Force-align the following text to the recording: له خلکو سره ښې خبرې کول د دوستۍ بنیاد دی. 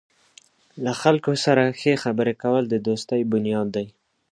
له 0.83 0.91
خلکو 1.01 1.31
سره 1.45 1.63
ښې 1.79 1.93
خبرې 2.03 2.33
کول 2.43 2.63
د 2.69 2.75
دوستۍ 2.87 3.21
بنیاد 3.31 3.67
دی. 3.75 3.87